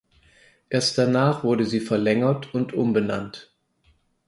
[0.69, 3.53] Erst danach wurde sie verlängert und umbenannt.